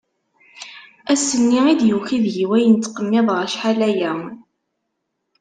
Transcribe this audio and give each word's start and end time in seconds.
Ass-nni 1.13 1.61
i 1.73 1.73
d-yuki 1.79 2.17
deg-i 2.23 2.45
wayen 2.49 2.75
ttqemmiḍeɣ 2.77 3.37
achal 3.45 3.79
aya. 3.89 4.13